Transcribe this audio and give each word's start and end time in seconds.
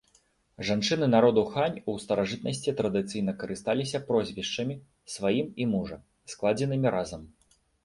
Жанчыны 0.67 1.09
народу 1.15 1.43
хань 1.51 1.77
у 1.93 1.95
старажытнасці 2.03 2.73
традыцыйна 2.79 3.31
карысталіся 3.45 4.03
прозвішчамі, 4.09 4.75
сваім 5.19 5.47
і 5.65 5.71
мужа, 5.77 6.03
складзенымі 6.37 6.87
разам. 6.99 7.33